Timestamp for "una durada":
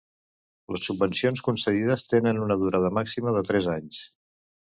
2.45-2.91